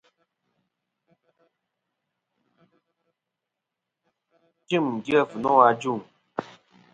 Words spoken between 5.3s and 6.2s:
nô ajuŋ.